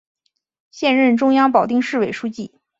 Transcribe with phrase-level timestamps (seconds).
[0.71, 2.55] 现任中共保定市委书记。